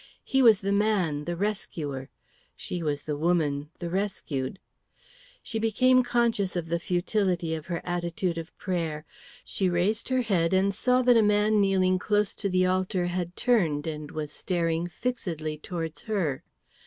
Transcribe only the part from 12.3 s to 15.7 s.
to the altar had turned and was staring fixedly